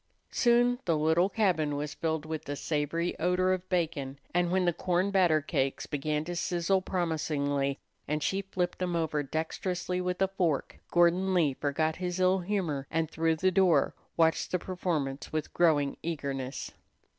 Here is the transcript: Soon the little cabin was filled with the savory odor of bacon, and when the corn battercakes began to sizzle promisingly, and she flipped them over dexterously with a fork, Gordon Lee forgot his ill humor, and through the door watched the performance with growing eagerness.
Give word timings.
Soon 0.31 0.79
the 0.85 0.97
little 0.97 1.29
cabin 1.29 1.75
was 1.75 1.93
filled 1.93 2.25
with 2.25 2.45
the 2.45 2.55
savory 2.55 3.15
odor 3.19 3.53
of 3.53 3.69
bacon, 3.69 4.17
and 4.33 4.49
when 4.51 4.65
the 4.65 4.73
corn 4.73 5.11
battercakes 5.11 5.85
began 5.85 6.23
to 6.25 6.35
sizzle 6.35 6.81
promisingly, 6.81 7.77
and 8.07 8.23
she 8.23 8.41
flipped 8.41 8.79
them 8.79 8.95
over 8.95 9.21
dexterously 9.21 10.01
with 10.01 10.19
a 10.19 10.27
fork, 10.27 10.79
Gordon 10.89 11.35
Lee 11.35 11.53
forgot 11.53 11.97
his 11.97 12.19
ill 12.19 12.39
humor, 12.39 12.87
and 12.89 13.11
through 13.11 13.35
the 13.35 13.51
door 13.51 13.93
watched 14.17 14.49
the 14.49 14.57
performance 14.57 15.31
with 15.31 15.53
growing 15.53 15.95
eagerness. 16.01 16.71